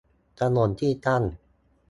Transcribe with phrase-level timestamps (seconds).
[0.39, 1.23] ถนนที่ตั้ง